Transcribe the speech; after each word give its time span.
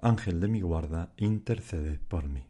Ángel 0.00 0.40
de 0.40 0.48
mi 0.48 0.60
guarda, 0.60 1.12
intercede 1.16 1.98
por 2.08 2.28
mí. 2.28 2.44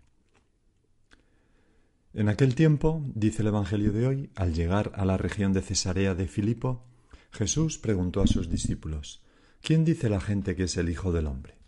En 2.15 2.29
aquel 2.29 2.55
tiempo, 2.55 3.03
dice 3.15 3.43
el 3.43 3.49
Evangelio 3.49 3.93
de 3.93 4.07
hoy, 4.07 4.31
al 4.35 4.55
llegar 4.55 4.93
a 4.95 5.05
la 5.05 5.17
región 5.17 5.53
de 5.53 5.63
Cesarea 5.63 6.15
de 6.15 6.29
Filipo, 6.29 6.85
Jesús 7.31 7.79
preguntó 7.79 8.23
a 8.23 8.27
sus 8.27 8.49
discípulos, 8.49 9.23
¿Quién 9.61 9.85
dice 9.85 10.09
la 10.09 10.21
gente 10.21 10.57
que 10.57 10.65
es 10.65 10.77
el 10.77 10.89
Hijo 10.89 11.13
del 11.13 11.27
Hombre? 11.27 11.59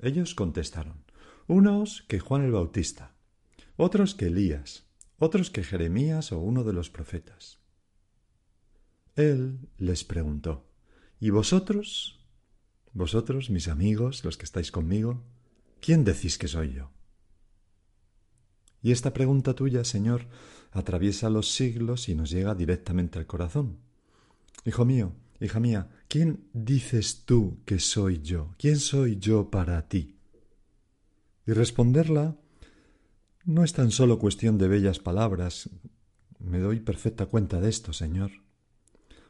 Ellos 0.00 0.34
contestaron, 0.34 1.04
unos 1.46 2.02
que 2.08 2.20
Juan 2.20 2.42
el 2.42 2.52
Bautista, 2.52 3.14
otros 3.76 4.14
que 4.14 4.26
Elías, 4.26 4.84
otros 5.18 5.50
que 5.50 5.64
Jeremías 5.64 6.32
o 6.32 6.40
uno 6.40 6.64
de 6.64 6.72
los 6.72 6.90
profetas. 6.90 7.58
Él 9.14 9.70
les 9.78 10.04
preguntó, 10.04 10.66
¿Y 11.18 11.30
vosotros? 11.30 12.20
Vosotros, 12.96 13.50
mis 13.50 13.68
amigos, 13.68 14.24
los 14.24 14.38
que 14.38 14.46
estáis 14.46 14.72
conmigo, 14.72 15.22
¿quién 15.82 16.02
decís 16.02 16.38
que 16.38 16.48
soy 16.48 16.72
yo? 16.72 16.92
Y 18.80 18.90
esta 18.90 19.12
pregunta 19.12 19.52
tuya, 19.52 19.84
Señor, 19.84 20.22
atraviesa 20.72 21.28
los 21.28 21.52
siglos 21.52 22.08
y 22.08 22.14
nos 22.14 22.30
llega 22.30 22.54
directamente 22.54 23.18
al 23.18 23.26
corazón. 23.26 23.80
Hijo 24.64 24.86
mío, 24.86 25.12
hija 25.40 25.60
mía, 25.60 25.90
¿quién 26.08 26.48
dices 26.54 27.24
tú 27.26 27.58
que 27.66 27.80
soy 27.80 28.22
yo? 28.22 28.54
¿Quién 28.56 28.78
soy 28.78 29.18
yo 29.18 29.50
para 29.50 29.86
ti? 29.88 30.16
Y 31.46 31.52
responderla 31.52 32.38
no 33.44 33.62
es 33.62 33.74
tan 33.74 33.90
solo 33.90 34.18
cuestión 34.18 34.56
de 34.56 34.68
bellas 34.68 35.00
palabras, 35.00 35.68
me 36.38 36.60
doy 36.60 36.80
perfecta 36.80 37.26
cuenta 37.26 37.60
de 37.60 37.68
esto, 37.68 37.92
Señor, 37.92 38.30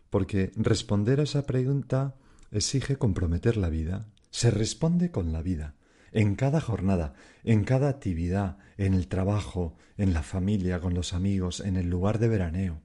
porque 0.09 0.53
responder 0.55 1.19
a 1.19 1.25
esa 1.25 1.47
pregunta 1.47 2.15
exige 2.51 2.97
comprometer 2.97 3.57
la 3.57 3.69
vida, 3.69 4.09
se 4.31 4.51
responde 4.51 5.11
con 5.11 5.33
la 5.33 5.43
vida, 5.43 5.75
en 6.13 6.35
cada 6.35 6.61
jornada, 6.61 7.15
en 7.45 7.65
cada 7.65 7.89
actividad, 7.89 8.59
en 8.77 8.95
el 8.95 9.09
trabajo, 9.09 9.77
en 9.97 10.13
la 10.13 10.23
familia, 10.23 10.81
con 10.81 10.95
los 10.95 11.13
amigos, 11.13 11.61
en 11.61 11.77
el 11.77 11.89
lugar 11.89 12.19
de 12.19 12.29
veraneo. 12.29 12.83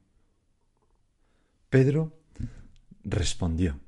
Pedro 1.70 2.20
respondió, 3.04 3.80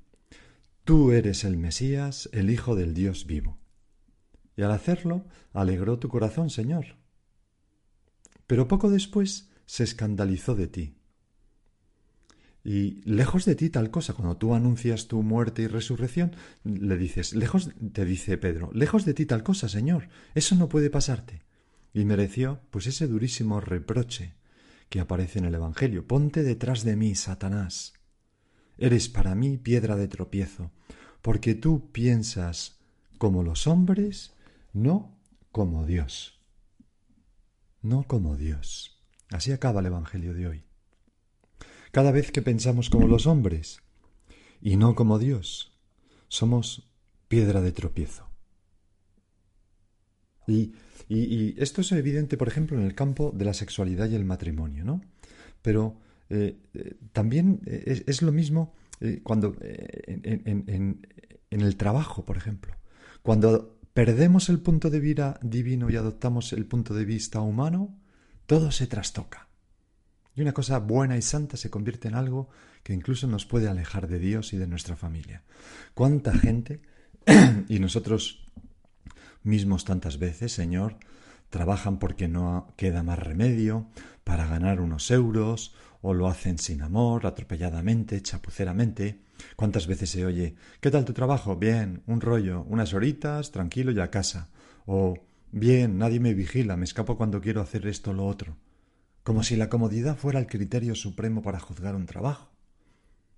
Tú 0.83 1.11
eres 1.11 1.43
el 1.43 1.57
Mesías, 1.57 2.29
el 2.33 2.49
Hijo 2.49 2.75
del 2.75 2.93
Dios 2.93 3.25
vivo. 3.25 3.57
Y 4.55 4.63
al 4.63 4.71
hacerlo, 4.71 5.25
alegró 5.53 5.99
tu 5.99 6.09
corazón, 6.09 6.49
Señor. 6.49 6.97
Pero 8.47 8.67
poco 8.67 8.89
después 8.89 9.49
se 9.65 9.83
escandalizó 9.83 10.55
de 10.55 10.67
ti, 10.67 10.97
y 12.63 13.01
lejos 13.03 13.43
de 13.43 13.55
ti 13.55 13.69
tal 13.69 13.91
cosa, 13.91 14.13
cuando 14.13 14.37
tú 14.37 14.55
anuncias 14.55 15.07
tu 15.07 15.21
muerte 15.21 15.63
y 15.63 15.67
resurrección, 15.67 16.33
le 16.63 16.95
dices, 16.97 17.33
lejos, 17.33 17.71
te 17.91 18.05
dice 18.05 18.37
Pedro, 18.37 18.71
lejos 18.73 19.03
de 19.03 19.13
ti 19.13 19.25
tal 19.25 19.43
cosa, 19.43 19.67
Señor, 19.67 20.07
eso 20.33 20.55
no 20.55 20.69
puede 20.69 20.89
pasarte. 20.89 21.41
Y 21.93 22.05
mereció, 22.05 22.61
pues, 22.71 22.87
ese 22.87 23.07
durísimo 23.07 23.59
reproche 23.59 24.35
que 24.89 25.01
aparece 25.01 25.39
en 25.39 25.45
el 25.45 25.55
Evangelio. 25.55 26.07
Ponte 26.07 26.41
detrás 26.41 26.83
de 26.83 26.95
mí, 26.95 27.15
Satanás. 27.15 27.93
Eres 28.77 29.09
para 29.09 29.35
mí 29.35 29.57
piedra 29.57 29.95
de 29.97 30.07
tropiezo, 30.07 30.71
porque 31.21 31.55
tú 31.55 31.91
piensas 31.91 32.79
como 33.17 33.43
los 33.43 33.67
hombres, 33.67 34.33
no 34.71 35.19
como 35.51 35.85
Dios. 35.85 36.39
No 37.81 38.03
como 38.03 38.37
Dios. 38.37 39.03
Así 39.29 39.51
acaba 39.51 39.81
el 39.81 39.87
Evangelio 39.87 40.33
de 40.33 40.47
hoy 40.47 40.63
cada 41.93 42.11
vez 42.11 42.31
que 42.31 42.41
pensamos 42.41 42.89
como 42.89 43.07
los 43.07 43.27
hombres 43.27 43.83
y 44.59 44.77
no 44.77 44.95
como 44.95 45.19
Dios. 45.19 45.79
Somos 46.27 46.91
piedra 47.27 47.61
de 47.61 47.71
tropiezo. 47.71 48.27
Y, 50.47 50.73
esto 51.61 51.81
es 51.81 51.91
evidente, 51.91 52.35
por 52.35 52.47
ejemplo, 52.47 52.79
en 52.79 52.83
el 52.83 52.95
campo 52.95 53.31
de 53.31 53.45
la 53.45 53.53
sexualidad 53.53 54.09
y 54.09 54.15
el 54.15 54.25
matrimonio, 54.25 54.83
¿no? 54.83 55.01
Pero 55.61 55.99
eh, 56.29 56.57
eh, 56.73 56.95
también 57.11 57.61
es, 57.67 58.23
lo 58.23 58.31
mismo 58.31 58.73
eh, 58.99 59.19
cuando 59.21 59.55
en, 59.61 61.05
en 61.51 61.61
el 61.61 61.77
trabajo, 61.77 62.25
por 62.25 62.37
ejemplo. 62.37 62.75
Cuando 63.21 63.77
perdemos 63.93 64.49
el 64.49 64.59
punto 64.59 64.89
de 64.89 64.99
vista 64.99 65.39
divino 65.43 65.91
y 65.91 65.95
adoptamos 65.95 66.53
el 66.53 66.65
punto 66.65 66.95
de 66.95 67.05
vista 67.05 67.39
humano, 67.41 67.95
todo 68.47 68.71
se 68.71 68.87
trastoca. 68.87 69.52
Y 70.35 70.41
una 70.41 70.53
cosa 70.53 70.79
buena 70.79 71.15
y 71.17 71.21
santa 71.21 71.57
se 71.57 71.69
convierte 71.69 72.07
en 72.07 72.15
algo 72.15 72.49
que 72.81 72.93
incluso 72.93 73.27
nos 73.27 73.45
puede 73.45 73.69
alejar 73.69 74.07
de 74.07 74.19
Dios 74.19 74.53
y 74.53 74.57
de 74.57 74.67
nuestra 74.67 74.95
familia. 74.95 75.43
¿Cuánta 75.93 76.33
gente, 76.33 76.81
y 77.69 77.79
nosotros 77.79 78.45
mismos 79.43 79.85
tantas 79.85 80.17
veces, 80.17 80.51
Señor, 80.51 80.97
trabajan 81.49 81.99
porque 81.99 82.27
no 82.27 82.73
queda 82.77 83.03
más 83.03 83.19
remedio, 83.19 83.87
para 84.23 84.47
ganar 84.47 84.81
unos 84.81 85.11
euros, 85.11 85.75
o 86.01 86.13
lo 86.13 86.27
hacen 86.27 86.57
sin 86.57 86.81
amor, 86.81 87.25
atropelladamente, 87.25 88.21
chapuceramente. 88.21 89.21
¿Cuántas 89.55 89.87
veces 89.87 90.09
se 90.09 90.25
oye 90.25 90.55
¿Qué 90.79 90.91
tal 90.91 91.05
tu 91.05 91.13
trabajo? 91.13 91.55
Bien, 91.55 92.01
un 92.07 92.21
rollo, 92.21 92.63
unas 92.63 92.93
horitas, 92.93 93.51
tranquilo 93.51 93.91
y 93.91 93.99
a 93.99 94.09
casa. 94.09 94.49
O 94.85 95.15
bien, 95.51 95.97
nadie 95.97 96.19
me 96.19 96.33
vigila, 96.33 96.75
me 96.75 96.85
escapo 96.85 97.17
cuando 97.17 97.39
quiero 97.39 97.61
hacer 97.61 97.87
esto 97.87 98.11
o 98.11 98.13
lo 98.13 98.25
otro 98.25 98.57
como 99.23 99.43
si 99.43 99.55
la 99.55 99.69
comodidad 99.69 100.17
fuera 100.17 100.39
el 100.39 100.47
criterio 100.47 100.95
supremo 100.95 101.41
para 101.41 101.59
juzgar 101.59 101.95
un 101.95 102.05
trabajo. 102.05 102.51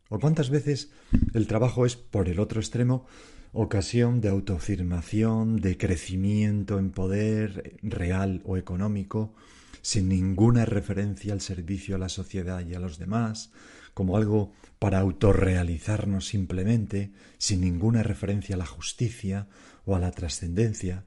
¿O 0.09 0.19
cuántas 0.19 0.49
veces 0.49 0.91
el 1.33 1.47
trabajo 1.47 1.85
es, 1.85 1.95
por 1.95 2.29
el 2.29 2.39
otro 2.39 2.59
extremo, 2.59 3.05
ocasión 3.53 4.21
de 4.21 4.29
autoafirmación, 4.29 5.57
de 5.57 5.77
crecimiento 5.77 6.77
en 6.77 6.91
poder 6.91 7.77
real 7.81 8.41
o 8.45 8.57
económico, 8.57 9.33
sin 9.81 10.09
ninguna 10.09 10.65
referencia 10.65 11.33
al 11.33 11.41
servicio 11.41 11.95
a 11.95 11.99
la 11.99 12.09
sociedad 12.09 12.65
y 12.65 12.73
a 12.73 12.79
los 12.79 12.97
demás, 12.99 13.51
como 13.93 14.17
algo 14.17 14.51
para 14.77 14.99
autorrealizarnos 14.99 16.27
simplemente, 16.27 17.13
sin 17.37 17.61
ninguna 17.61 18.03
referencia 18.03 18.55
a 18.55 18.59
la 18.59 18.65
justicia 18.65 19.47
o 19.85 19.95
a 19.95 19.99
la 19.99 20.11
trascendencia? 20.11 21.05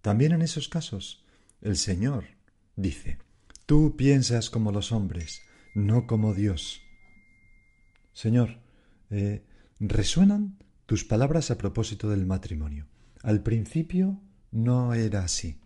También 0.00 0.32
en 0.32 0.42
esos 0.42 0.68
casos, 0.68 1.24
el 1.60 1.76
Señor 1.76 2.24
dice, 2.74 3.18
Tú 3.70 3.94
piensas 3.96 4.50
como 4.50 4.72
los 4.72 4.90
hombres, 4.90 5.42
no 5.76 6.08
como 6.08 6.34
Dios. 6.34 6.82
Señor, 8.12 8.58
eh, 9.10 9.44
resuenan 9.78 10.58
tus 10.86 11.04
palabras 11.04 11.52
a 11.52 11.56
propósito 11.56 12.10
del 12.10 12.26
matrimonio. 12.26 12.88
Al 13.22 13.44
principio 13.44 14.20
no 14.50 14.92
era 14.92 15.22
así. 15.22 15.60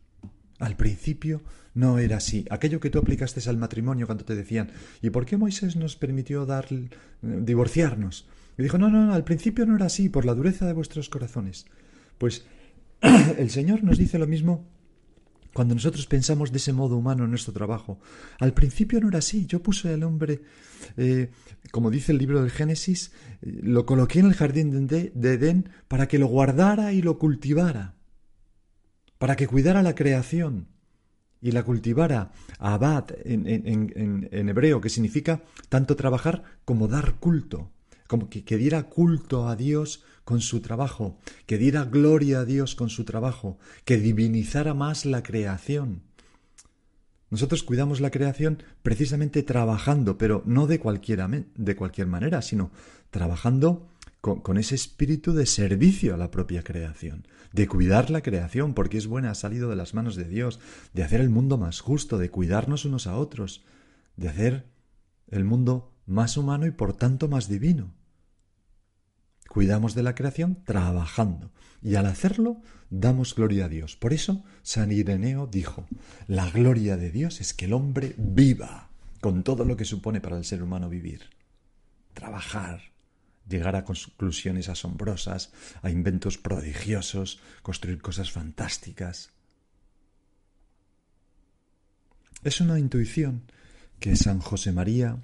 Al 0.59 0.77
principio 0.77 1.45
no 1.73 1.99
era 1.99 2.19
así. 2.19 2.45
Aquello 2.51 2.79
que 2.79 2.91
tú 2.91 2.99
aplicaste 2.99 3.41
al 3.49 3.57
matrimonio 3.57 4.05
cuando 4.05 4.27
te 4.27 4.35
decían, 4.35 4.71
¿y 5.01 5.09
por 5.09 5.25
qué 5.25 5.39
Moisés 5.39 5.75
nos 5.75 5.97
permitió 5.97 6.45
dar 6.45 6.69
divorciarnos? 7.23 8.29
Y 8.59 8.65
dijo, 8.65 8.77
no, 8.77 8.91
no, 8.91 9.07
no, 9.07 9.15
al 9.15 9.25
principio 9.25 9.65
no 9.65 9.77
era 9.77 9.87
así, 9.87 10.11
por 10.11 10.27
la 10.27 10.35
dureza 10.35 10.67
de 10.67 10.75
vuestros 10.75 11.09
corazones. 11.09 11.65
Pues 12.19 12.45
el 13.39 13.49
Señor 13.49 13.83
nos 13.83 13.97
dice 13.97 14.19
lo 14.19 14.27
mismo 14.27 14.74
cuando 15.55 15.75
nosotros 15.75 16.07
pensamos 16.07 16.51
de 16.51 16.59
ese 16.59 16.75
modo 16.75 16.97
humano 16.97 17.25
en 17.25 17.31
nuestro 17.31 17.55
trabajo. 17.55 18.01
Al 18.41 18.53
principio 18.53 19.01
no 19.01 19.09
era 19.09 19.21
así. 19.21 19.47
Yo 19.47 19.63
puse 19.63 19.95
al 19.95 20.03
hombre, 20.03 20.43
eh, 20.97 21.31
como 21.71 21.91
dice 21.91 22.13
el 22.13 22.19
libro 22.19 22.43
del 22.43 22.51
Génesis, 22.51 23.13
eh, 23.41 23.61
lo 23.63 23.87
coloqué 23.87 24.19
en 24.19 24.27
el 24.27 24.35
jardín 24.35 24.87
de, 24.89 25.13
Edén 25.15 25.71
para 25.89 26.09
que 26.09 26.19
lo 26.19 26.27
guardara 26.27 26.93
y 26.93 27.01
lo 27.01 27.19
cultivara. 27.19 27.95
para 29.17 29.37
que 29.37 29.47
cuidara 29.47 29.83
la 29.83 29.95
creación 29.95 30.67
y 31.41 31.53
la 31.53 31.63
cultivara. 31.63 32.33
Abad 32.59 33.05
en, 33.25 34.49
hebreo, 34.49 34.81
que 34.83 34.91
significa 34.91 35.43
tanto 35.71 35.97
trabajar 35.97 36.43
como 36.67 36.89
dar 36.89 37.15
culto, 37.21 37.71
como 38.07 38.29
que, 38.29 38.43
diera 38.57 38.85
culto 38.85 39.49
a 39.49 39.57
Dios 39.57 40.05
con 40.25 40.41
su 40.41 40.61
trabajo, 40.61 41.19
que 41.47 41.59
diera 41.59 41.85
gloria 41.85 42.41
a 42.41 42.45
Dios 42.45 42.75
con 42.75 42.91
su 42.91 43.05
trabajo, 43.05 43.59
que 43.85 43.99
divinizara 43.99 44.75
más 44.75 45.05
la 45.05 45.23
creación. 45.23 46.03
Nosotros 47.31 47.63
cuidamos 47.63 48.01
la 48.01 48.11
creación 48.11 48.63
precisamente 48.83 49.43
trabajando, 49.43 50.19
pero 50.19 50.43
no 50.47 50.67
de, 50.67 50.79
de 51.57 51.77
cualquier 51.77 52.07
manera, 52.07 52.43
sino 52.43 52.71
trabajando 53.11 53.89
con, 54.21 54.57
ese 54.57 54.75
espíritu 54.75 55.35
de 55.35 55.45
servicio 55.45 56.15
a 56.15 56.17
la 56.17 56.31
propia 56.31 56.63
creación, 56.63 57.27
de 57.53 57.69
cuidar 57.69 58.09
la 58.09 58.23
creación, 58.23 58.73
porque 58.73 58.97
es 58.97 59.07
buena, 59.07 59.31
ha 59.31 59.35
salido 59.35 59.69
de 59.69 59.77
las 59.77 59.93
manos 59.93 60.17
de 60.17 60.25
Dios, 60.25 60.61
de 60.95 61.03
hacer 61.03 61.21
el 61.21 61.29
mundo 61.29 61.59
más 61.59 61.81
justo, 61.81 62.17
de 62.17 62.31
cuidarnos 62.31 62.87
unos 62.87 63.07
a 63.07 63.17
otros, 63.17 63.65
de 64.17 64.29
hacer 64.29 64.65
el 65.29 65.45
mundo 65.45 65.94
más 66.07 66.37
humano 66.37 66.67
y 66.67 66.71
por 66.71 66.97
tanto 66.97 67.29
más 67.29 67.49
divino. 67.49 67.95
Cuidamos 69.49 69.95
de 69.95 70.03
la 70.03 70.15
creación 70.15 70.65
trabajando 70.65 71.53
y 71.81 71.95
al 71.95 72.07
hacerlo 72.07 72.61
damos 72.91 73.35
gloria 73.35 73.67
a 73.67 73.69
Dios. 73.69 73.95
Por 73.95 74.13
eso 74.13 74.43
San 74.63 74.91
Ireneo 74.91 75.47
dijo, 75.47 75.87
la 76.27 76.51
gloria 76.51 76.97
de 76.97 77.11
Dios 77.11 77.41
es 77.41 77.55
que 77.55 77.67
el 77.67 77.73
hombre 77.73 78.15
viva 78.19 78.91
con 79.21 79.43
todo 79.43 79.65
lo 79.65 79.77
que 79.77 79.85
supone 79.85 80.21
para 80.21 80.37
el 80.37 80.45
ser 80.45 80.63
humano 80.63 80.89
vivir. 80.89 81.31
Trabajar, 82.15 82.93
llegar 83.49 83.77
a 83.77 83.85
conclusiones 83.85 84.69
asombrosas, 84.69 85.53
a 85.83 85.91
inventos 85.91 86.39
prodigiosos, 86.39 87.41
construir 87.63 88.01
cosas 88.01 88.31
fantásticas. 88.31 89.31
Es 92.43 92.61
una 92.61 92.79
intuición 92.79 93.43
que 94.01 94.17
San 94.17 94.41
José 94.41 94.73
María, 94.73 95.19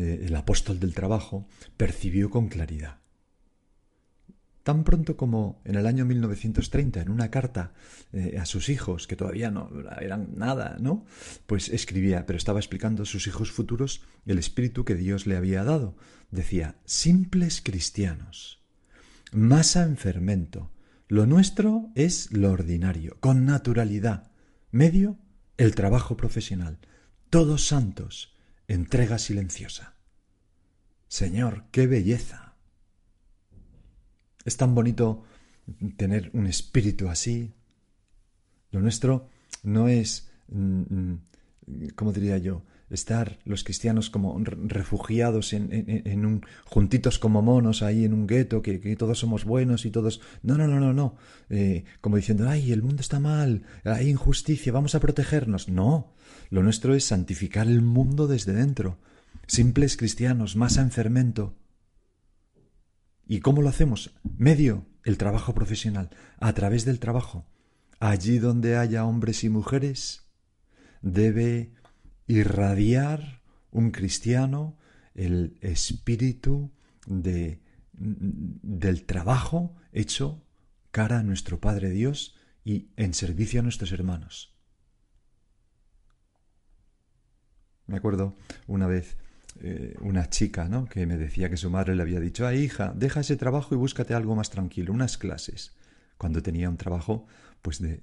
eh, 0.00 0.24
el 0.26 0.34
apóstol 0.34 0.80
del 0.80 0.94
trabajo, 0.94 1.46
percibió 1.76 2.30
con 2.30 2.48
claridad. 2.48 3.00
Tan 4.62 4.82
pronto 4.82 5.14
como 5.14 5.60
en 5.66 5.74
el 5.74 5.86
año 5.86 6.06
1930, 6.06 7.02
en 7.02 7.10
una 7.10 7.30
carta 7.30 7.74
eh, 8.14 8.38
a 8.40 8.46
sus 8.46 8.70
hijos, 8.70 9.06
que 9.06 9.14
todavía 9.14 9.50
no 9.50 9.70
eran 10.00 10.38
nada, 10.38 10.78
¿no? 10.80 11.04
Pues 11.46 11.68
escribía, 11.68 12.24
pero 12.24 12.38
estaba 12.38 12.60
explicando 12.60 13.02
a 13.02 13.06
sus 13.06 13.26
hijos 13.26 13.50
futuros 13.52 14.02
el 14.24 14.38
espíritu 14.38 14.86
que 14.86 14.94
Dios 14.94 15.26
le 15.26 15.36
había 15.36 15.64
dado. 15.64 15.98
Decía, 16.30 16.76
simples 16.86 17.60
cristianos, 17.62 18.62
masa 19.32 19.84
en 19.84 19.98
fermento. 19.98 20.70
Lo 21.08 21.26
nuestro 21.26 21.90
es 21.94 22.32
lo 22.32 22.52
ordinario, 22.52 23.18
con 23.20 23.44
naturalidad. 23.44 24.30
Medio, 24.70 25.18
el 25.58 25.74
trabajo 25.74 26.16
profesional. 26.16 26.78
Todos 27.28 27.66
santos, 27.66 28.29
entrega 28.74 29.18
silenciosa. 29.18 29.94
Señor, 31.08 31.64
qué 31.72 31.88
belleza. 31.88 32.54
Es 34.44 34.56
tan 34.56 34.76
bonito 34.76 35.24
tener 35.96 36.30
un 36.34 36.46
espíritu 36.46 37.08
así. 37.08 37.52
Lo 38.70 38.80
nuestro 38.80 39.28
no 39.64 39.88
es, 39.88 40.30
mm, 40.48 40.82
mm, 40.82 41.20
¿cómo 41.96 42.12
diría 42.12 42.38
yo? 42.38 42.62
Estar 42.90 43.38
los 43.44 43.64
cristianos 43.64 44.10
como 44.10 44.36
refugiados 44.44 45.52
en, 45.52 46.26
un 46.26 46.44
juntitos 46.64 47.18
como 47.18 47.40
monos 47.40 47.82
ahí 47.82 48.04
en 48.04 48.12
un 48.12 48.26
gueto, 48.26 48.62
que, 48.62 48.78
todos 48.96 49.18
somos 49.18 49.44
buenos 49.44 49.86
y 49.86 49.90
todos. 49.90 50.20
No, 50.42 50.58
no, 50.58 50.66
no, 50.66 50.80
no, 50.80 50.92
no. 50.92 51.16
Eh, 51.48 51.84
como 52.00 52.16
diciendo, 52.16 52.48
ay, 52.48 52.72
el 52.72 52.82
mundo 52.82 53.00
está 53.00 53.20
mal, 53.20 53.62
hay 53.84 54.08
injusticia, 54.08 54.72
vamos 54.72 54.94
a 54.94 55.00
protegernos. 55.00 55.68
No. 55.68 56.12
Lo 56.50 56.62
nuestro 56.62 56.94
es 56.94 57.04
santificar 57.04 57.68
el 57.68 57.80
mundo 57.80 58.26
desde 58.26 58.52
dentro. 58.52 58.98
Simples 59.46 59.96
cristianos, 59.96 60.56
masa 60.56 60.82
en 60.82 60.90
fermento, 60.90 61.54
¿Y 63.30 63.38
cómo 63.38 63.62
lo 63.62 63.68
hacemos? 63.68 64.10
Medio, 64.38 64.86
el 65.04 65.16
trabajo 65.16 65.54
profesional, 65.54 66.10
a 66.40 66.52
través 66.52 66.84
del 66.84 66.98
trabajo. 66.98 67.46
Allí 68.00 68.40
donde 68.40 68.76
haya 68.76 69.04
hombres 69.04 69.44
y 69.44 69.48
mujeres, 69.48 70.24
debe 71.00 71.72
irradiar 72.30 73.42
un 73.72 73.90
cristiano 73.90 74.78
el 75.14 75.58
espíritu 75.60 76.70
de, 77.06 77.60
del 77.92 79.04
trabajo 79.04 79.74
hecho 79.92 80.42
cara 80.92 81.18
a 81.18 81.22
nuestro 81.22 81.60
Padre 81.60 81.90
Dios 81.90 82.36
y 82.64 82.90
en 82.96 83.14
servicio 83.14 83.60
a 83.60 83.62
nuestros 83.62 83.90
hermanos. 83.92 84.54
Me 87.86 87.96
acuerdo 87.96 88.36
una 88.68 88.86
vez 88.86 89.16
eh, 89.60 89.96
una 90.00 90.30
chica, 90.30 90.68
¿no? 90.68 90.86
Que 90.86 91.06
me 91.06 91.16
decía 91.16 91.50
que 91.50 91.56
su 91.56 91.68
madre 91.68 91.96
le 91.96 92.02
había 92.02 92.20
dicho, 92.20 92.46
ay 92.46 92.60
hija, 92.60 92.92
deja 92.94 93.20
ese 93.20 93.36
trabajo 93.36 93.74
y 93.74 93.78
búscate 93.78 94.14
algo 94.14 94.36
más 94.36 94.50
tranquilo, 94.50 94.92
unas 94.92 95.18
clases. 95.18 95.76
Cuando 96.16 96.42
tenía 96.42 96.68
un 96.68 96.76
trabajo, 96.76 97.26
pues 97.60 97.80
de, 97.80 98.00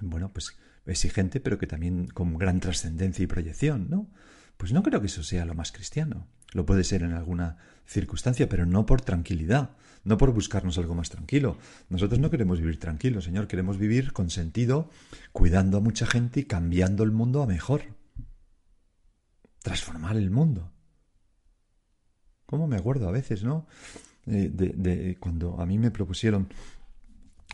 bueno, 0.00 0.32
pues 0.32 0.56
exigente, 0.88 1.40
pero 1.40 1.58
que 1.58 1.66
también 1.66 2.08
con 2.08 2.36
gran 2.38 2.60
trascendencia 2.60 3.22
y 3.22 3.26
proyección, 3.26 3.88
¿no? 3.88 4.08
Pues 4.56 4.72
no 4.72 4.82
creo 4.82 5.00
que 5.00 5.06
eso 5.06 5.22
sea 5.22 5.44
lo 5.44 5.54
más 5.54 5.70
cristiano. 5.70 6.26
Lo 6.52 6.66
puede 6.66 6.82
ser 6.82 7.02
en 7.02 7.12
alguna 7.12 7.58
circunstancia, 7.86 8.48
pero 8.48 8.66
no 8.66 8.86
por 8.86 9.00
tranquilidad, 9.00 9.70
no 10.04 10.18
por 10.18 10.32
buscarnos 10.32 10.78
algo 10.78 10.94
más 10.94 11.10
tranquilo. 11.10 11.58
Nosotros 11.88 12.18
no 12.18 12.30
queremos 12.30 12.60
vivir 12.60 12.78
tranquilos, 12.78 13.24
Señor, 13.24 13.46
queremos 13.46 13.78
vivir 13.78 14.12
con 14.12 14.30
sentido, 14.30 14.90
cuidando 15.32 15.78
a 15.78 15.80
mucha 15.80 16.06
gente 16.06 16.40
y 16.40 16.44
cambiando 16.44 17.04
el 17.04 17.12
mundo 17.12 17.42
a 17.42 17.46
mejor 17.46 17.82
transformar 19.62 20.16
el 20.16 20.30
mundo. 20.30 20.72
¿Cómo 22.46 22.66
me 22.66 22.76
acuerdo 22.76 23.08
a 23.08 23.12
veces, 23.12 23.44
no? 23.44 23.66
Eh, 24.26 24.50
de, 24.52 25.16
cuando 25.20 25.60
a 25.60 25.66
mí 25.66 25.78
me 25.78 25.90
propusieron 25.90 26.48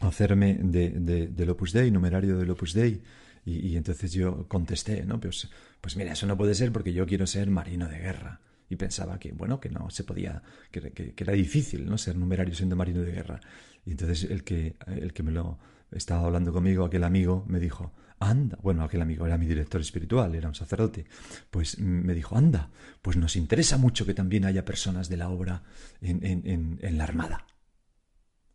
hacerme 0.01 0.59
de, 0.61 1.29
del 1.29 1.51
Opus 1.51 1.73
Dei, 1.73 1.91
numerario 1.91 2.37
del 2.37 2.51
Opus 2.51 2.73
Dei, 2.73 3.03
y, 3.47 3.77
entonces 3.77 4.13
yo 4.13 4.49
contesté, 4.49 5.05
¿no? 5.05 5.21
Pues, 5.21 5.49
pues 5.81 5.97
mira, 5.97 6.13
eso 6.13 6.27
no 6.27 6.37
puede 6.37 6.55
ser 6.55 6.73
porque 6.73 6.95
yo 6.95 7.05
quiero 7.07 7.27
ser 7.27 7.51
marino 7.51 7.89
de 7.89 7.99
guerra. 7.99 8.41
Y 8.71 8.77
pensaba 8.77 9.19
que, 9.19 9.33
bueno, 9.33 9.61
que 9.61 9.69
no 9.69 9.91
se 9.91 10.05
podía, 10.05 10.43
que, 10.71 10.93
que, 10.93 11.15
era 11.19 11.35
difícil, 11.35 11.85
¿no? 11.85 11.99
Ser 11.99 12.17
numerario 12.17 12.55
siendo 12.55 12.75
marino 12.75 13.03
de 13.03 13.13
guerra. 13.13 13.41
Y 13.85 13.91
entonces 13.91 14.31
el 14.31 14.45
que, 14.45 14.77
el 14.87 15.13
que 15.13 15.23
me 15.23 15.31
lo 15.31 15.59
estaba 15.91 16.25
hablando 16.25 16.55
conmigo, 16.55 16.87
aquel 16.87 17.05
amigo, 17.05 17.45
me 17.47 17.61
dijo, 17.61 17.93
anda, 18.19 18.59
bueno, 18.63 18.83
aquel 18.83 19.03
amigo 19.03 19.27
era 19.27 19.39
mi 19.39 19.47
director 19.47 19.81
espiritual, 19.81 20.35
era 20.35 20.49
un 20.49 20.55
sacerdote, 20.55 21.05
pues 21.51 21.79
me 21.79 22.15
dijo, 22.15 22.37
anda, 22.37 22.71
pues 23.03 23.17
nos 23.17 23.37
interesa 23.37 23.77
mucho 23.77 24.07
que 24.07 24.15
también 24.15 24.45
haya 24.45 24.65
personas 24.65 25.09
de 25.09 25.17
la 25.17 25.29
obra 25.29 25.63
en, 26.01 26.25
en, 26.25 26.79
en, 26.81 26.99
la 26.99 27.05
Armada. 27.05 27.47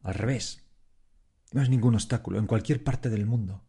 Al 0.02 0.16
revés, 0.16 0.64
no 1.52 1.62
es 1.62 1.70
ningún 1.70 1.96
obstáculo 1.96 2.40
en 2.40 2.48
cualquier 2.48 2.84
parte 2.84 3.10
del 3.10 3.26
mundo. 3.26 3.64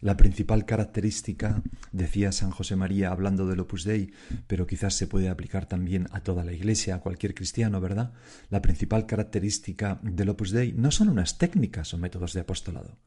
La 0.00 0.16
principal 0.16 0.66
característica, 0.66 1.62
decía 1.92 2.32
San 2.32 2.50
José 2.50 2.74
María 2.74 3.12
hablando 3.12 3.46
del 3.46 3.60
Opus 3.60 3.84
Dei, 3.84 4.12
pero 4.48 4.66
quizás 4.66 4.94
se 4.94 5.06
puede 5.06 5.28
aplicar 5.28 5.66
también 5.66 6.08
a 6.10 6.20
toda 6.20 6.44
la 6.44 6.52
Iglesia, 6.52 6.96
a 6.96 7.00
cualquier 7.00 7.34
cristiano, 7.36 7.80
¿verdad? 7.80 8.12
La 8.50 8.60
principal 8.60 9.06
característica 9.06 10.00
del 10.02 10.30
Opus 10.30 10.50
Dei 10.50 10.72
no 10.72 10.90
son 10.90 11.08
unas 11.08 11.38
técnicas 11.38 11.94
o 11.94 11.98
métodos 11.98 12.32
de 12.32 12.40
apostolado, 12.40 12.98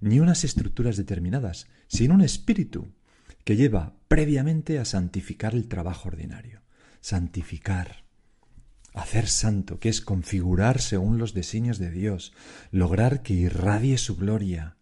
ni 0.00 0.20
unas 0.20 0.42
estructuras 0.42 0.96
determinadas, 0.96 1.66
sino 1.86 2.14
un 2.14 2.22
espíritu 2.22 2.88
que 3.44 3.56
lleva 3.56 3.96
previamente 4.08 4.78
a 4.78 4.86
santificar 4.86 5.54
el 5.54 5.68
trabajo 5.68 6.08
ordinario. 6.08 6.62
Santificar, 7.02 8.07
hacer 8.98 9.28
santo, 9.28 9.78
que 9.78 9.88
es 9.88 10.00
configurar 10.00 10.80
según 10.80 11.18
los 11.18 11.34
designios 11.34 11.78
de 11.78 11.90
Dios, 11.90 12.32
lograr 12.70 13.22
que 13.22 13.34
irradie 13.34 13.96
su 13.98 14.16
gloria. 14.16 14.76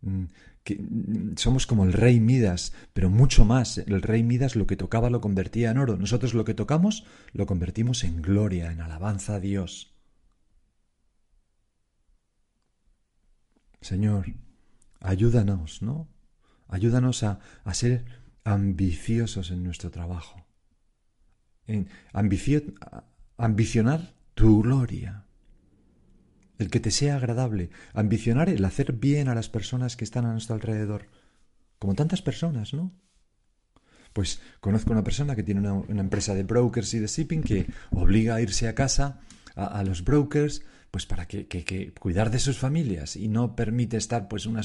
Mm, 0.00 0.24
que 0.62 0.76
mm, 0.76 1.36
somos 1.36 1.66
como 1.66 1.84
el 1.84 1.92
rey 1.92 2.20
Midas, 2.20 2.72
pero 2.92 3.10
mucho 3.10 3.44
más. 3.44 3.78
El 3.78 4.02
rey 4.02 4.22
Midas 4.22 4.56
lo 4.56 4.66
que 4.66 4.76
tocaba 4.76 5.10
lo 5.10 5.20
convertía 5.20 5.70
en 5.70 5.78
oro. 5.78 5.96
Nosotros 5.96 6.34
lo 6.34 6.44
que 6.44 6.54
tocamos 6.54 7.04
lo 7.32 7.46
convertimos 7.46 8.04
en 8.04 8.22
gloria, 8.22 8.70
en 8.72 8.80
alabanza 8.80 9.34
a 9.36 9.40
Dios. 9.40 9.94
Señor, 13.80 14.34
ayúdanos, 15.00 15.82
¿no? 15.82 16.08
Ayúdanos 16.68 17.22
a, 17.22 17.40
a 17.64 17.74
ser 17.74 18.04
ambiciosos 18.44 19.50
en 19.50 19.62
nuestro 19.62 19.90
trabajo. 19.90 20.47
En 21.68 21.88
ambicionar 23.36 24.14
tu 24.34 24.62
gloria. 24.62 25.24
El 26.58 26.70
que 26.70 26.80
te 26.80 26.90
sea 26.90 27.16
agradable. 27.16 27.70
Ambicionar 27.94 28.48
el 28.48 28.64
hacer 28.64 28.94
bien 28.94 29.28
a 29.28 29.36
las 29.36 29.48
personas 29.48 29.96
que 29.96 30.04
están 30.04 30.26
a 30.26 30.32
nuestro 30.32 30.56
alrededor. 30.56 31.06
Como 31.78 31.94
tantas 31.94 32.22
personas, 32.22 32.74
¿no? 32.74 32.92
Pues 34.12 34.40
conozco 34.60 34.90
una 34.90 35.04
persona 35.04 35.36
que 35.36 35.44
tiene 35.44 35.70
una, 35.70 36.00
empresa 36.00 36.34
de 36.34 36.42
brokers 36.42 36.92
y 36.94 36.98
de 36.98 37.06
shipping 37.06 37.42
que 37.42 37.66
obliga 37.90 38.34
a 38.34 38.40
irse 38.40 38.66
a 38.66 38.74
casa 38.74 39.20
a, 39.54 39.66
a 39.66 39.84
los 39.84 40.02
brokers 40.02 40.64
pues 40.90 41.06
para 41.06 41.26
que, 41.26 41.46
que, 41.46 41.92
cuidar 41.94 42.30
de 42.30 42.38
sus 42.38 42.58
familias 42.58 43.16
y 43.16 43.28
no 43.28 43.54
permite 43.54 43.96
estar 43.96 44.28
pues 44.28 44.46
una 44.46 44.62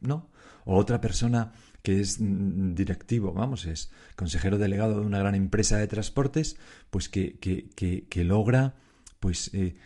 no 0.00 0.30
o 0.64 0.76
otra 0.76 1.00
persona 1.00 1.52
que 1.82 2.00
es 2.00 2.20
mm, 2.20 2.74
directivo 2.74 3.32
vamos 3.32 3.66
es 3.66 3.90
consejero 4.16 4.58
delegado 4.58 5.00
de 5.00 5.06
una 5.06 5.18
gran 5.18 5.34
empresa 5.34 5.78
de 5.78 5.86
transportes 5.86 6.56
pues 6.90 7.08
que, 7.08 7.38
que 7.38 8.24
logra 8.24 8.74
pues 9.20 9.50
eh, 9.52 9.76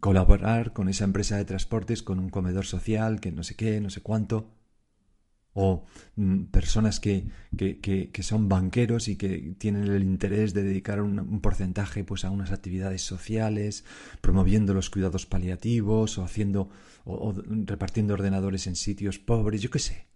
colaborar 0.00 0.74
con 0.74 0.88
esa 0.88 1.04
empresa 1.04 1.36
de 1.36 1.46
transportes 1.46 2.02
con 2.02 2.18
un 2.18 2.28
comedor 2.28 2.66
social 2.66 3.20
que 3.20 3.32
no 3.32 3.42
sé 3.42 3.54
qué 3.54 3.80
no 3.80 3.90
sé 3.90 4.02
cuánto 4.02 4.50
o 5.54 5.84
mm, 6.16 6.44
personas 6.46 7.00
que, 7.00 7.24
que, 7.56 7.78
que, 7.80 8.22
son 8.22 8.48
banqueros 8.48 9.08
y 9.08 9.16
que 9.16 9.54
tienen 9.56 9.84
el 9.84 10.02
interés 10.02 10.52
de 10.52 10.64
dedicar 10.64 11.00
un, 11.00 11.40
porcentaje 11.40 12.04
pues 12.04 12.24
a 12.24 12.30
unas 12.30 12.52
actividades 12.52 13.02
sociales, 13.02 13.84
promoviendo 14.20 14.74
los 14.74 14.90
cuidados 14.90 15.26
paliativos 15.26 16.18
o 16.18 16.24
haciendo 16.24 16.70
o, 17.04 17.32
repartiendo 17.46 18.14
ordenadores 18.14 18.66
en 18.66 18.76
sitios 18.76 19.18
pobres, 19.18 19.62
yo 19.62 19.70
qué 19.70 19.78
sé. 19.78 20.06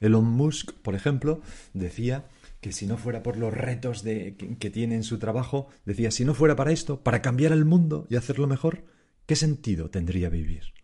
Elon 0.00 0.24
Musk, 0.24 0.72
por 0.72 0.96
ejemplo, 0.96 1.40
decía 1.72 2.26
que 2.60 2.72
si 2.72 2.86
no 2.86 2.96
fuera 2.96 3.22
por 3.22 3.36
los 3.36 3.54
retos 3.54 4.02
de, 4.02 4.36
que 4.58 4.70
tiene 4.70 4.96
en 4.96 5.04
su 5.04 5.18
trabajo, 5.18 5.68
decía, 5.84 6.10
si 6.10 6.24
no 6.24 6.34
fuera 6.34 6.56
para 6.56 6.72
esto, 6.72 7.02
para 7.02 7.22
cambiar 7.22 7.52
el 7.52 7.64
mundo 7.64 8.06
y 8.10 8.16
hacerlo 8.16 8.48
mejor, 8.48 8.84
¿qué 9.26 9.36
sentido 9.36 9.90
tendría 9.90 10.30
vivir? 10.30 10.74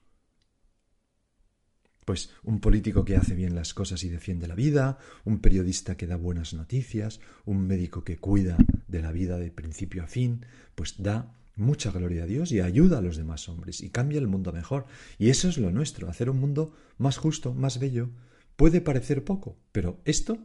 Pues 2.11 2.31
un 2.43 2.59
político 2.59 3.05
que 3.05 3.15
hace 3.15 3.37
bien 3.37 3.55
las 3.55 3.73
cosas 3.73 4.03
y 4.03 4.09
defiende 4.09 4.49
la 4.49 4.57
vida, 4.57 4.99
un 5.25 5.39
periodista 5.39 5.97
que 5.97 6.09
da 6.09 6.17
buenas 6.17 6.55
noticias, 6.55 7.21
un 7.45 7.69
médico 7.69 8.03
que 8.03 8.19
cuida 8.19 8.57
de 8.89 9.01
la 9.01 9.13
vida 9.13 9.39
de 9.39 9.53
principio 9.53 10.03
a 10.03 10.09
fin, 10.09 10.45
pues 10.75 11.01
da 11.01 11.39
mucha 11.55 11.93
gloria 11.93 12.25
a 12.25 12.27
Dios 12.27 12.51
y 12.51 12.59
ayuda 12.59 12.99
a 12.99 13.01
los 13.01 13.17
demás 13.17 13.49
hombres 13.49 13.81
y 13.81 13.91
cambia 13.91 14.19
el 14.19 14.27
mundo 14.27 14.53
mejor. 14.53 14.87
Y 15.19 15.31
eso 15.31 15.49
es 15.49 15.57
lo 15.57 15.71
nuestro, 15.71 16.11
hacer 16.11 16.31
un 16.31 16.41
mundo 16.41 16.75
más 16.99 17.17
justo, 17.17 17.55
más 17.55 17.79
bello. 17.79 18.11
Puede 18.57 18.81
parecer 18.81 19.23
poco, 19.23 19.57
pero 19.71 20.01
esto 20.05 20.37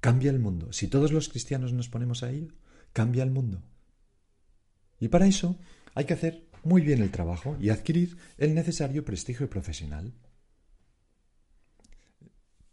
cambia 0.00 0.30
el 0.30 0.38
mundo. 0.38 0.72
Si 0.72 0.88
todos 0.88 1.12
los 1.12 1.28
cristianos 1.28 1.74
nos 1.74 1.90
ponemos 1.90 2.22
a 2.22 2.30
ello, 2.30 2.54
cambia 2.94 3.24
el 3.24 3.30
mundo. 3.30 3.62
Y 4.98 5.08
para 5.08 5.26
eso 5.26 5.58
hay 5.94 6.06
que 6.06 6.14
hacer 6.14 6.46
muy 6.62 6.80
bien 6.80 7.02
el 7.02 7.10
trabajo 7.10 7.58
y 7.60 7.68
adquirir 7.68 8.16
el 8.38 8.54
necesario 8.54 9.04
prestigio 9.04 9.50
profesional. 9.50 10.14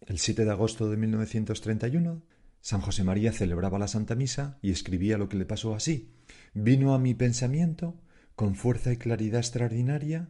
El 0.08 0.17
7 0.17 0.46
de 0.46 0.51
agosto 0.51 0.89
de 0.89 0.98
1931, 0.98 2.24
San 2.60 2.81
José 2.81 3.03
María 3.03 3.31
celebraba 3.31 3.77
la 3.77 3.88
Santa 3.88 4.15
Misa 4.15 4.58
y 4.63 4.72
escribía 4.72 5.20
lo 5.20 5.29
que 5.29 5.38
le 5.38 5.46
pasó 5.46 5.75
así. 5.75 6.10
Vino 6.55 6.96
a 6.96 7.00
mi 7.00 7.13
pensamiento, 7.13 8.01
con 8.36 8.55
fuerza 8.55 8.91
y 8.91 8.98
claridad 8.98 9.41
extraordinaria, 9.41 10.29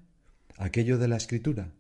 aquello 0.58 0.98
de 0.98 1.08
la 1.08 1.16
Escritura, 1.16 1.72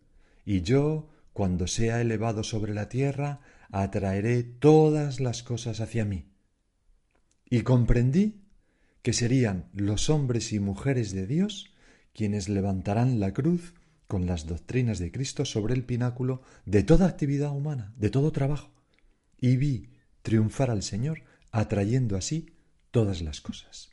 y 0.45 0.62
yo, 0.62 1.10
cuando 1.33 1.67
sea 1.67 2.00
elevado 2.00 2.43
sobre 2.43 2.74
la 2.74 2.88
tierra, 2.88 3.41
atraeré 3.71 4.43
todas 4.43 5.19
las 5.19 5.43
cosas 5.43 5.81
hacia 5.81 6.05
mí. 6.05 6.25
Y 7.50 7.62
comprendí 7.62 8.41
que 9.01 9.12
serían 9.12 9.69
los 9.74 10.10
hombres 10.10 10.53
y 10.53 10.60
mujeres 10.60 11.12
de 11.12 11.27
Dios 11.27 11.74
quienes 12.13 12.48
levantarán 12.48 13.19
la 13.19 13.33
cruz 13.33 13.74
con 14.12 14.25
las 14.25 14.46
doctrinas 14.46 15.00
de 15.00 15.10
Cristo 15.10 15.46
sobre 15.46 15.74
el 15.74 15.86
pináculo 15.86 16.41
de 16.65 16.84
toda 16.84 17.08
actividad 17.08 17.56
humana, 17.56 17.94
de 17.96 18.10
todo 18.10 18.34
trabajo, 18.34 18.70
y 19.39 19.56
vi 19.56 19.94
triunfar 20.22 20.70
al 20.70 20.84
Señor 20.84 21.24
atrayendo 21.53 22.18
así 22.18 22.53
todas 22.91 23.22
las 23.22 23.39
cosas. 23.39 23.89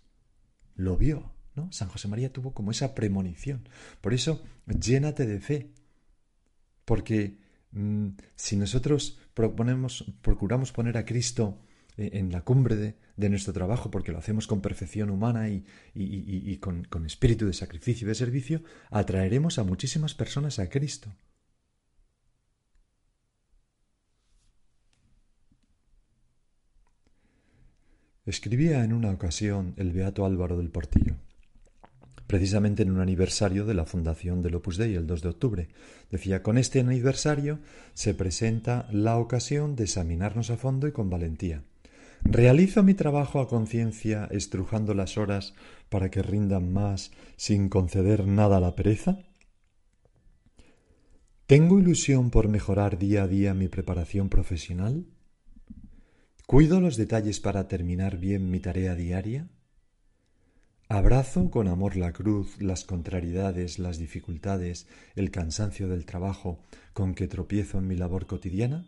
Lo 0.74 0.96
vio, 0.96 1.30
¿no? 1.54 1.70
San 1.70 1.88
José 1.88 2.08
María 2.08 2.32
tuvo 2.32 2.52
como 2.52 2.72
esa 2.72 2.96
premonición. 2.96 3.68
Por 4.00 4.12
eso, 4.12 4.42
llénate 4.66 5.24
de 5.24 5.38
fe, 5.38 5.72
porque 6.84 7.38
mm, 7.70 8.08
si 8.34 8.56
nosotros 8.56 9.20
proponemos, 9.34 10.04
procuramos 10.20 10.72
poner 10.72 10.98
a 10.98 11.04
Cristo 11.04 11.60
en 11.98 12.30
la 12.30 12.42
cumbre 12.42 12.94
de, 13.16 13.28
nuestro 13.28 13.52
trabajo, 13.52 13.90
porque 13.90 14.12
lo 14.12 14.18
hacemos 14.18 14.46
con 14.46 14.60
perfección 14.60 15.10
humana 15.10 15.48
y, 15.48 16.56
con, 16.58 16.84
con 16.84 17.04
espíritu 17.04 17.46
de 17.46 17.52
sacrificio 17.52 18.06
y 18.06 18.08
de 18.08 18.14
servicio, 18.14 18.62
atraeremos 18.90 19.58
a 19.58 19.64
muchísimas 19.64 20.14
personas 20.14 20.60
a 20.60 20.70
Cristo. 20.70 21.12
Escribía 28.24 28.84
en 28.84 28.92
una 28.92 29.10
ocasión 29.10 29.74
el 29.76 29.90
beato 29.90 30.24
Álvaro 30.24 30.58
del 30.58 30.68
Portillo, 30.68 31.16
precisamente 32.26 32.82
en 32.82 32.90
un 32.90 33.00
aniversario 33.00 33.64
de 33.64 33.74
la 33.74 33.86
fundación 33.86 34.42
del 34.42 34.54
Opus 34.54 34.76
Dei, 34.76 34.94
el 34.94 35.06
2 35.06 35.22
de 35.22 35.28
octubre. 35.30 35.68
Decía, 36.10 36.42
con 36.42 36.58
este 36.58 36.78
aniversario 36.78 37.58
se 37.94 38.14
presenta 38.14 38.86
la 38.92 39.16
ocasión 39.16 39.74
de 39.76 39.84
examinarnos 39.84 40.50
a 40.50 40.58
fondo 40.58 40.86
y 40.86 40.92
con 40.92 41.10
valentía 41.10 41.64
¿Realizo 42.22 42.82
mi 42.82 42.94
trabajo 42.94 43.40
a 43.40 43.48
conciencia 43.48 44.28
estrujando 44.30 44.94
las 44.94 45.16
horas 45.16 45.54
para 45.88 46.10
que 46.10 46.22
rindan 46.22 46.72
más 46.72 47.12
sin 47.36 47.68
conceder 47.68 48.26
nada 48.26 48.58
a 48.58 48.60
la 48.60 48.74
pereza? 48.74 49.18
¿Tengo 51.46 51.78
ilusión 51.78 52.30
por 52.30 52.48
mejorar 52.48 52.98
día 52.98 53.22
a 53.22 53.28
día 53.28 53.54
mi 53.54 53.68
preparación 53.68 54.28
profesional? 54.28 55.06
¿Cuido 56.46 56.80
los 56.80 56.96
detalles 56.96 57.40
para 57.40 57.68
terminar 57.68 58.18
bien 58.18 58.50
mi 58.50 58.60
tarea 58.60 58.94
diaria? 58.94 59.48
¿Abrazo 60.90 61.50
con 61.50 61.68
amor 61.68 61.96
la 61.96 62.12
cruz, 62.12 62.60
las 62.60 62.84
contrariedades, 62.84 63.78
las 63.78 63.98
dificultades, 63.98 64.88
el 65.14 65.30
cansancio 65.30 65.88
del 65.88 66.06
trabajo 66.06 66.62
con 66.94 67.14
que 67.14 67.28
tropiezo 67.28 67.78
en 67.78 67.86
mi 67.86 67.96
labor 67.96 68.26
cotidiana? 68.26 68.86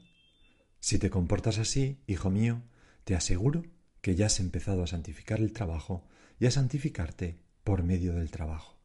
Si 0.81 0.99
te 0.99 1.11
comportas 1.11 1.59
así, 1.59 2.03
hijo 2.07 2.31
mío, 2.31 2.63
te 3.05 3.15
aseguro 3.15 3.65
que 4.01 4.15
ya 4.15 4.27
has 4.27 4.41
empezado 4.41 4.83
a 4.83 4.87
santificar 4.87 5.41
el 5.41 5.53
trabajo 5.53 6.07
y 6.39 6.47
a 6.47 6.51
santificarte 6.51 7.39
por 7.65 7.83
medio 7.83 8.15
del 8.15 8.31
trabajo. 8.31 8.79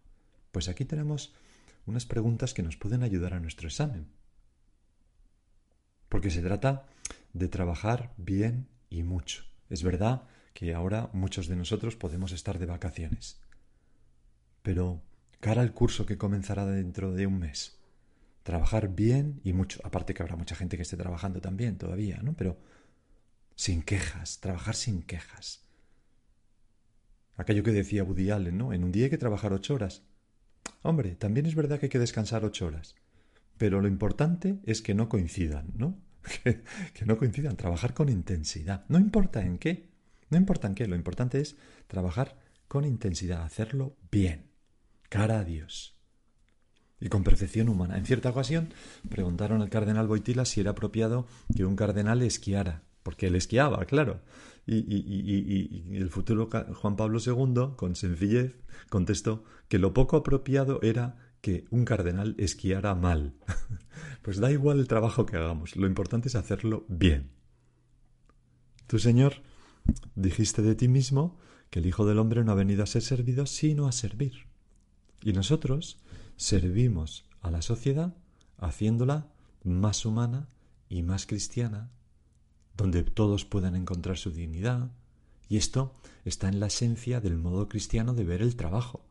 Pues 0.52 0.68
aquí 0.68 0.86
tenemos 0.86 1.34
unas 1.86 2.06
preguntas 2.06 2.54
que 2.54 2.64
nos 2.64 2.78
pueden 2.78 3.04
ayudar 3.04 3.34
a 3.34 3.40
nuestro 3.40 3.68
examen. 3.68 4.08
Porque 6.10 6.30
se 6.30 6.42
trata 6.42 6.88
de 7.34 7.48
trabajar 7.48 8.14
bien 8.18 8.68
y 8.90 9.04
mucho. 9.04 9.44
Es 9.70 9.84
verdad 9.84 10.24
que 10.54 10.74
ahora 10.74 11.10
muchos 11.14 11.48
de 11.48 11.56
nosotros 11.56 11.96
podemos 11.96 12.32
estar 12.32 12.60
de 12.60 12.66
vacaciones. 12.66 13.42
Pero 14.62 15.02
cara 15.40 15.62
al 15.62 15.74
curso 15.74 16.06
que 16.06 16.18
comenzará 16.18 16.66
dentro 16.66 17.14
de 17.14 17.28
un 17.28 17.40
mes, 17.40 17.78
trabajar 18.44 18.96
bien 18.96 19.42
y 19.44 19.54
mucho. 19.54 19.80
Aparte 19.84 20.14
que 20.14 20.24
habrá 20.24 20.36
mucha 20.36 20.56
gente 20.56 20.78
que 20.78 20.84
esté 20.84 20.98
trabajando 20.98 21.42
también 21.42 21.78
todavía, 21.78 22.20
¿no? 22.24 22.34
Pero 22.34 22.58
sin 23.56 23.82
quejas, 23.82 24.40
trabajar 24.40 24.76
sin 24.76 25.02
quejas. 25.02 25.62
Aquello 27.38 27.64
que 27.64 27.72
decía 27.72 28.04
Woody 28.04 28.30
Allen, 28.30 28.58
¿no? 28.58 28.74
En 28.74 28.84
un 28.84 28.92
día 28.92 29.06
hay 29.06 29.10
que 29.10 29.18
trabajar 29.18 29.54
ocho 29.54 29.74
horas. 29.74 30.04
Hombre, 30.82 31.16
también 31.16 31.46
es 31.46 31.56
verdad 31.56 31.80
que 31.80 31.88
hay 31.88 31.90
que 31.90 32.00
descansar 32.00 32.46
ocho 32.46 32.68
horas. 32.68 32.96
Pero 33.58 33.82
lo 33.82 33.88
importante 33.88 34.60
es 34.64 34.82
que 34.82 34.94
no 34.94 35.10
coincidan, 35.10 35.72
¿no? 35.76 35.98
Que, 36.94 37.06
no 37.06 37.18
coincidan, 37.18 37.56
trabajar 37.56 37.94
con 37.94 38.10
intensidad. 38.10 38.86
No 38.90 39.00
importa 39.00 39.46
en 39.46 39.58
qué, 39.58 39.90
no 40.30 40.38
importa 40.38 40.68
en 40.68 40.76
qué, 40.76 40.88
lo 40.88 40.96
importante 40.96 41.40
es 41.40 41.56
trabajar 41.88 42.38
con 42.68 42.84
intensidad, 42.84 43.44
hacerlo 43.44 43.96
bien, 44.12 44.50
cara 45.10 45.40
a 45.40 45.44
Dios. 45.44 45.98
Y 47.00 47.10
con 47.10 47.24
perfección 47.24 47.70
humana. 47.70 47.98
En 47.98 48.06
cierta 48.06 48.30
ocasión 48.30 48.74
preguntaron 49.10 49.62
al 49.62 49.70
cardenal 49.70 50.08
Boitila 50.08 50.46
si 50.46 50.62
era 50.62 50.72
apropiado 50.72 51.28
que 51.56 51.66
un 51.66 51.76
cardenal 51.76 52.22
esquiara 52.24 52.84
porque 53.06 53.28
él 53.28 53.36
esquiaba, 53.36 53.86
claro. 53.86 54.22
Y, 54.66 55.96
el 55.96 56.10
futuro 56.10 56.50
Juan 56.50 56.96
Pablo 56.96 57.20
II, 57.24 57.76
con 57.76 57.96
sencillez, 57.96 58.56
contestó 58.90 59.44
que 59.68 59.78
lo 59.78 59.94
poco 59.94 60.18
apropiado 60.18 60.80
era 60.82 61.16
que 61.40 61.66
un 61.70 61.86
cardenal 61.86 62.34
esquiara 62.40 62.96
mal. 62.96 63.36
pues 64.24 64.40
da 64.40 64.52
igual 64.52 64.80
el 64.80 64.88
trabajo 64.88 65.28
que 65.28 65.38
hagamos, 65.38 65.76
lo 65.76 65.86
importante 65.86 66.30
es 66.30 66.36
hacerlo 66.36 66.84
bien. 66.90 67.30
Tú, 68.88 68.98
Señor, 68.98 69.44
dijiste 70.16 70.64
de 70.64 70.74
ti 70.74 70.88
mismo 70.88 71.38
que 71.70 71.78
el 71.78 71.86
Hijo 71.86 72.08
del 72.08 72.18
Hombre 72.18 72.44
no 72.44 72.54
ha 72.54 72.56
venido 72.56 72.82
a 72.82 72.88
ser 72.88 73.04
servido, 73.04 73.46
sino 73.46 73.88
a 73.88 73.92
servir. 73.92 74.48
Y 75.22 75.34
nosotros 75.34 76.00
servimos 76.38 77.30
a 77.42 77.52
la 77.52 77.62
sociedad 77.62 78.18
haciéndola 78.58 79.32
más 79.64 80.08
humana 80.08 80.50
y 80.90 81.04
más 81.04 81.28
cristiana 81.28 81.92
donde 82.78 83.04
todos 83.04 83.46
puedan 83.46 83.76
encontrar 83.76 84.18
su 84.18 84.32
dignidad, 84.32 84.92
y 85.48 85.58
esto 85.58 85.96
está 86.24 86.50
en 86.50 86.60
la 86.60 86.68
esencia 86.68 87.22
del 87.22 87.38
modo 87.38 87.70
cristiano 87.70 88.14
de 88.14 88.24
ver 88.24 88.42
el 88.42 88.56
trabajo, 88.56 89.06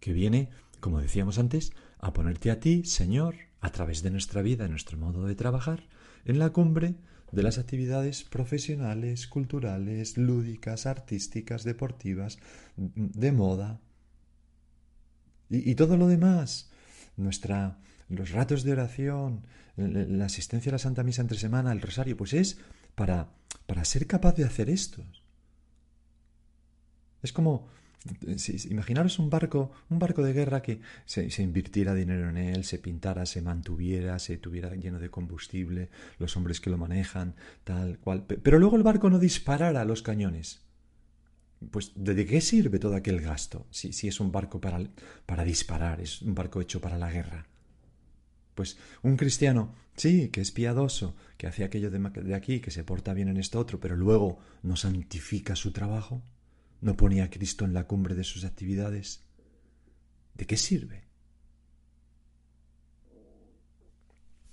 que 0.00 0.12
viene, 0.12 0.50
como 0.80 1.00
decíamos 1.00 1.38
antes, 1.38 1.72
a 1.98 2.12
ponerte 2.12 2.50
a 2.50 2.60
ti, 2.60 2.84
Señor, 2.84 3.36
a 3.60 3.70
través 3.70 4.02
de 4.02 4.10
nuestra 4.10 4.42
vida, 4.42 4.68
nuestro 4.68 4.98
modo 4.98 5.26
de 5.26 5.34
trabajar, 5.34 5.88
en 6.24 6.38
la 6.38 6.50
cumbre 6.50 6.96
de 7.30 7.42
las 7.42 7.58
actividades 7.58 8.24
profesionales, 8.24 9.26
culturales, 9.26 10.18
lúdicas, 10.18 10.86
artísticas, 10.86 11.64
deportivas, 11.64 12.38
de 12.76 13.32
moda. 13.32 13.80
Y, 15.48 15.74
todo 15.74 15.96
lo 15.96 16.08
demás, 16.08 16.70
nuestra, 17.16 17.78
los 18.08 18.30
ratos 18.30 18.62
de 18.62 18.72
oración, 18.72 19.46
la 19.76 20.26
asistencia 20.26 20.70
a 20.70 20.74
la 20.74 20.78
Santa 20.78 21.02
Misa 21.02 21.22
entre 21.22 21.38
semana, 21.38 21.72
el 21.72 21.80
rosario, 21.80 22.16
pues 22.16 22.34
es 22.34 22.58
para, 22.94 23.28
para 23.66 23.84
ser 23.84 24.06
capaz 24.06 24.34
de 24.34 24.44
hacer 24.44 24.68
esto. 24.70 25.04
Es 27.22 27.32
como, 27.32 27.68
imaginaros 28.68 29.18
un 29.18 29.30
barco, 29.30 29.70
un 29.88 29.98
barco 29.98 30.22
de 30.22 30.32
guerra 30.32 30.60
que 30.60 30.80
se, 31.04 31.30
se, 31.30 31.42
invirtiera 31.42 31.94
dinero 31.94 32.28
en 32.28 32.36
él, 32.36 32.64
se 32.64 32.78
pintara, 32.78 33.26
se 33.26 33.42
mantuviera, 33.42 34.18
se 34.18 34.36
tuviera 34.38 34.74
lleno 34.74 34.98
de 34.98 35.10
combustible, 35.10 35.88
los 36.18 36.36
hombres 36.36 36.60
que 36.60 36.70
lo 36.70 36.78
manejan, 36.78 37.34
tal 37.64 37.98
cual. 37.98 38.24
Pero 38.24 38.58
luego 38.58 38.76
el 38.76 38.82
barco 38.82 39.08
no 39.08 39.18
disparara 39.18 39.84
los 39.84 40.02
cañones 40.02 40.62
pues 41.70 41.92
¿de 41.94 42.26
qué 42.26 42.40
sirve 42.40 42.78
todo 42.78 42.96
aquel 42.96 43.20
gasto 43.20 43.66
si, 43.70 43.92
si 43.92 44.08
es 44.08 44.20
un 44.20 44.32
barco 44.32 44.60
para, 44.60 44.80
para 45.26 45.44
disparar, 45.44 46.00
es 46.00 46.22
un 46.22 46.34
barco 46.34 46.60
hecho 46.60 46.80
para 46.80 46.98
la 46.98 47.10
guerra? 47.10 47.46
Pues 48.54 48.76
un 49.02 49.16
cristiano, 49.16 49.74
sí, 49.96 50.28
que 50.28 50.40
es 50.40 50.52
piadoso, 50.52 51.14
que 51.36 51.46
hace 51.46 51.64
aquello 51.64 51.90
de, 51.90 51.98
de, 51.98 52.34
aquí, 52.34 52.60
que 52.60 52.70
se 52.70 52.84
porta 52.84 53.14
bien 53.14 53.28
en 53.28 53.38
esto 53.38 53.58
otro, 53.58 53.80
pero 53.80 53.96
luego 53.96 54.38
no 54.62 54.76
santifica 54.76 55.56
su 55.56 55.72
trabajo, 55.72 56.22
no 56.80 56.96
pone 56.96 57.22
a 57.22 57.30
Cristo 57.30 57.64
en 57.64 57.72
la 57.72 57.84
cumbre 57.86 58.14
de 58.14 58.24
sus 58.24 58.44
actividades. 58.44 59.22
¿De 60.34 60.46
qué 60.46 60.56
sirve? 60.56 61.04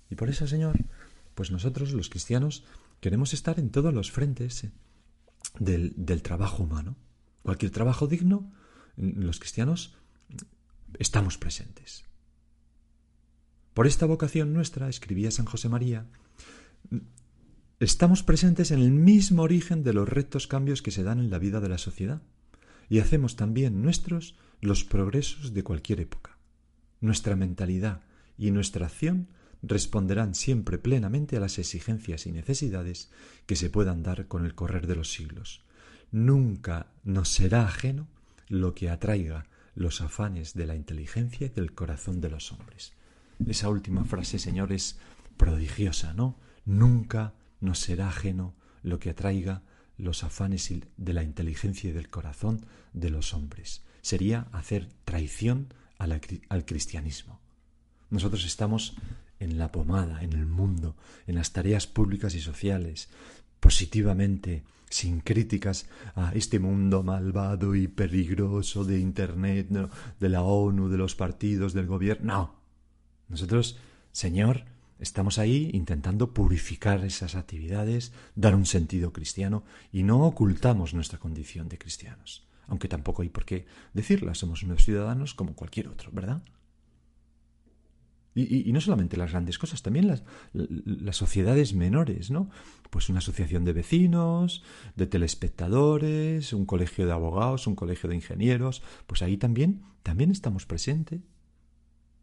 Y 0.09 0.15
por 0.15 0.29
eso, 0.29 0.47
Señor, 0.47 0.77
pues 1.35 1.51
nosotros 1.51 1.91
los 1.91 2.09
cristianos 2.09 2.63
queremos 2.99 3.33
estar 3.33 3.59
en 3.59 3.69
todos 3.69 3.93
los 3.93 4.11
frentes 4.11 4.65
del, 5.59 5.93
del 5.95 6.21
trabajo 6.21 6.63
humano. 6.63 6.95
Cualquier 7.43 7.71
trabajo 7.71 8.07
digno, 8.07 8.51
los 8.95 9.39
cristianos 9.39 9.95
estamos 10.97 11.37
presentes. 11.37 12.05
Por 13.73 13.87
esta 13.87 14.05
vocación 14.05 14.53
nuestra, 14.53 14.89
escribía 14.89 15.31
San 15.31 15.45
José 15.45 15.69
María, 15.69 16.05
estamos 17.79 18.23
presentes 18.23 18.71
en 18.71 18.79
el 18.79 18.91
mismo 18.91 19.43
origen 19.43 19.83
de 19.83 19.93
los 19.93 20.09
rectos 20.09 20.47
cambios 20.47 20.81
que 20.81 20.91
se 20.91 21.03
dan 21.03 21.19
en 21.19 21.29
la 21.29 21.39
vida 21.39 21.61
de 21.61 21.69
la 21.69 21.77
sociedad 21.77 22.21
y 22.89 22.99
hacemos 22.99 23.35
también 23.35 23.81
nuestros 23.81 24.35
los 24.61 24.83
progresos 24.83 25.53
de 25.53 25.63
cualquier 25.63 26.01
época. 26.01 26.37
Nuestra 26.99 27.35
mentalidad 27.35 28.01
y 28.37 28.51
nuestra 28.51 28.87
acción 28.87 29.29
responderán 29.61 30.35
siempre 30.35 30.77
plenamente 30.77 31.37
a 31.37 31.39
las 31.39 31.59
exigencias 31.59 32.25
y 32.25 32.31
necesidades 32.31 33.11
que 33.45 33.55
se 33.55 33.69
puedan 33.69 34.03
dar 34.03 34.27
con 34.27 34.45
el 34.45 34.55
correr 34.55 34.87
de 34.87 34.95
los 34.95 35.11
siglos. 35.11 35.63
Nunca 36.11 36.87
nos 37.03 37.29
será 37.29 37.63
ajeno 37.63 38.07
lo 38.47 38.73
que 38.73 38.89
atraiga 38.89 39.45
los 39.75 40.01
afanes 40.01 40.53
de 40.53 40.65
la 40.65 40.75
inteligencia 40.75 41.47
y 41.47 41.49
del 41.49 41.73
corazón 41.73 42.21
de 42.21 42.29
los 42.29 42.51
hombres. 42.51 42.93
Esa 43.47 43.69
última 43.69 44.03
frase, 44.05 44.39
Señor, 44.39 44.73
es 44.73 44.97
prodigiosa, 45.37 46.13
¿no? 46.13 46.37
Nunca 46.65 47.33
nos 47.61 47.79
será 47.79 48.09
ajeno 48.09 48.55
lo 48.83 48.99
que 48.99 49.11
atraiga 49.11 49.63
los 49.97 50.23
afanes 50.23 50.73
de 50.97 51.13
la 51.13 51.23
inteligencia 51.23 51.89
y 51.89 51.93
del 51.93 52.09
corazón 52.09 52.65
de 52.93 53.09
los 53.09 53.33
hombres. 53.33 53.83
Sería 54.01 54.47
hacer 54.51 54.89
traición 55.05 55.73
al 55.97 56.65
cristianismo. 56.65 57.39
Nosotros 58.09 58.45
estamos 58.45 58.95
en 59.39 59.57
la 59.57 59.71
pomada, 59.71 60.21
en 60.21 60.33
el 60.33 60.45
mundo, 60.45 60.95
en 61.27 61.35
las 61.35 61.53
tareas 61.53 61.87
públicas 61.87 62.35
y 62.35 62.41
sociales, 62.41 63.09
positivamente, 63.59 64.63
sin 64.89 65.21
críticas 65.21 65.87
a 66.15 66.31
este 66.33 66.59
mundo 66.59 67.03
malvado 67.03 67.75
y 67.75 67.87
peligroso 67.87 68.83
de 68.83 68.99
Internet, 68.99 69.69
de 70.19 70.29
la 70.29 70.41
ONU, 70.41 70.89
de 70.89 70.97
los 70.97 71.15
partidos, 71.15 71.73
del 71.73 71.85
gobierno. 71.85 72.33
No. 72.33 72.55
Nosotros, 73.27 73.77
Señor, 74.11 74.65
estamos 74.99 75.37
ahí 75.37 75.69
intentando 75.73 76.33
purificar 76.33 77.05
esas 77.05 77.35
actividades, 77.35 78.11
dar 78.35 78.55
un 78.55 78.65
sentido 78.65 79.13
cristiano 79.13 79.63
y 79.91 80.03
no 80.03 80.25
ocultamos 80.25 80.93
nuestra 80.93 81.19
condición 81.19 81.69
de 81.69 81.77
cristianos. 81.77 82.47
Aunque 82.67 82.87
tampoco 82.87 83.21
hay 83.21 83.29
por 83.29 83.45
qué 83.45 83.65
decirla, 83.93 84.35
somos 84.35 84.63
unos 84.63 84.83
ciudadanos 84.83 85.33
como 85.33 85.55
cualquier 85.55 85.87
otro, 85.87 86.11
¿verdad? 86.11 86.43
Y, 88.43 88.71
no 88.71 88.79
solamente 88.81 89.17
las 89.17 89.31
grandes 89.31 89.57
cosas, 89.57 89.81
también 89.81 90.07
las, 90.07 90.23
las, 90.53 91.17
sociedades 91.17 91.73
menores, 91.73 92.31
¿no? 92.31 92.49
Pues 92.89 93.09
una 93.09 93.19
asociación 93.19 93.65
de 93.65 93.73
vecinos, 93.73 94.63
de 94.95 95.07
telespectadores, 95.07 96.53
un 96.53 96.65
colegio 96.65 97.05
de 97.05 97.11
abogados, 97.11 97.67
un 97.67 97.75
colegio 97.75 98.09
de 98.09 98.15
ingenieros, 98.15 98.81
pues 99.07 99.21
ahí 99.21 99.37
también, 99.37 99.83
también 100.03 100.31
estamos 100.31 100.65
presentes, 100.65 101.21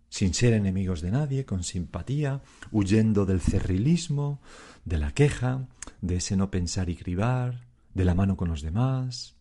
sin 0.09 0.35
ser 0.35 0.55
enemigos 0.55 1.01
de 1.03 1.11
nadie, 1.11 1.45
con 1.45 1.63
simpatía, 1.63 2.43
huyendo 2.71 3.27
del 3.27 3.41
cerrilismo, 3.41 4.41
de 4.85 4.99
la 4.99 5.13
queja, 5.13 5.69
de 6.01 6.17
ese 6.17 6.37
no 6.37 6.51
pensar 6.51 6.89
y 6.89 6.97
cribar, 6.97 7.67
de 7.95 8.05
la 8.05 8.15
mano 8.15 8.37
con 8.37 8.49
los 8.49 8.63
demás. 8.63 9.37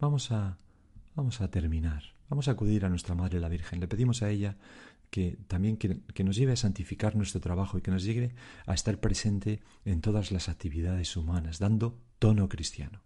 Vamos 0.00 0.30
a, 0.32 0.58
vamos 1.14 1.40
a 1.40 1.50
terminar. 1.50 2.13
Vamos 2.34 2.48
a 2.48 2.50
acudir 2.50 2.84
a 2.84 2.88
nuestra 2.88 3.14
Madre 3.14 3.38
la 3.38 3.48
Virgen. 3.48 3.78
Le 3.78 3.86
pedimos 3.86 4.24
a 4.24 4.28
ella 4.28 4.56
que 5.08 5.38
también 5.46 5.76
que, 5.76 6.24
nos 6.24 6.34
lleve 6.34 6.50
a 6.50 6.56
santificar 6.56 7.14
nuestro 7.14 7.40
trabajo 7.40 7.78
y 7.78 7.80
que 7.80 7.92
nos 7.92 8.02
lleve 8.02 8.34
a 8.66 8.74
estar 8.74 8.98
presente 8.98 9.62
en 9.84 10.00
todas 10.00 10.32
las 10.32 10.48
actividades 10.48 11.16
humanas, 11.16 11.60
dando 11.60 11.96
tono 12.18 12.48
cristiano. 12.48 13.04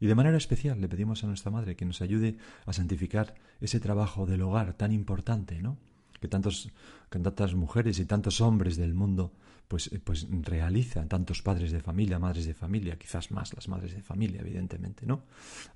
Y 0.00 0.06
de 0.06 0.14
manera 0.14 0.36
especial 0.36 0.82
le 0.82 0.88
pedimos 0.90 1.24
a 1.24 1.28
nuestra 1.28 1.50
Madre 1.50 1.76
que 1.76 1.86
nos 1.86 2.02
ayude 2.02 2.36
a 2.66 2.74
santificar 2.74 3.36
ese 3.62 3.80
trabajo 3.80 4.26
del 4.26 4.42
hogar 4.42 4.74
tan 4.74 4.92
importante, 4.92 5.62
¿no? 5.62 5.78
Que, 6.20 6.28
tantos, 6.28 6.70
que 7.08 7.18
tantas 7.20 7.54
mujeres 7.54 8.00
y 8.00 8.04
tantos 8.04 8.42
hombres 8.42 8.76
del 8.76 8.92
mundo 8.92 9.32
pues, 9.66 9.90
pues 10.04 10.26
realizan, 10.42 11.08
tantos 11.08 11.40
padres 11.40 11.72
de 11.72 11.80
familia, 11.80 12.18
madres 12.18 12.44
de 12.44 12.52
familia, 12.52 12.98
quizás 12.98 13.30
más 13.30 13.54
las 13.54 13.68
madres 13.68 13.94
de 13.94 14.02
familia, 14.02 14.42
evidentemente, 14.42 15.06
¿no? 15.06 15.22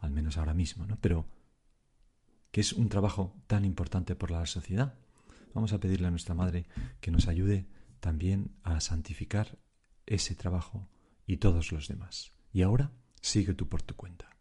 Al 0.01 0.11
menos 0.11 0.37
ahora 0.37 0.53
mismo, 0.53 0.85
¿no? 0.85 0.99
Pero 1.01 1.25
que 2.51 2.61
es 2.61 2.73
un 2.73 2.89
trabajo 2.89 3.35
tan 3.47 3.65
importante 3.65 4.15
por 4.15 4.31
la 4.31 4.45
sociedad. 4.47 4.95
Vamos 5.55 5.73
a 5.73 5.81
pedirle 5.81 6.09
a 6.09 6.11
nuestra 6.11 6.35
Madre 6.35 6.67
que 7.01 7.11
nos 7.11 7.29
ayude 7.29 7.67
también 8.01 8.53
a 8.63 8.81
santificar 8.81 9.59
ese 10.07 10.35
trabajo 10.35 10.89
y 11.27 11.39
todos 11.39 11.73
los 11.73 11.89
demás. 11.89 12.33
Y 12.53 12.63
ahora 12.63 12.93
sigue 13.21 13.55
tú 13.55 13.69
por 13.69 13.83
tu 13.83 13.97
cuenta. 13.97 14.36